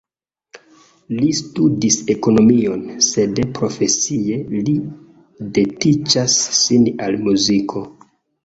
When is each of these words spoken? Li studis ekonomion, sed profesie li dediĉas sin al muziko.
Li 1.17 1.27
studis 1.39 1.97
ekonomion, 2.13 2.81
sed 3.09 3.41
profesie 3.59 4.41
li 4.57 4.75
dediĉas 5.59 6.41
sin 6.65 6.93
al 7.09 7.21
muziko. 7.29 7.89